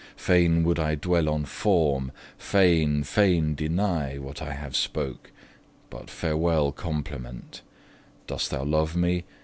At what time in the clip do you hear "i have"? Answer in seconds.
4.41-4.75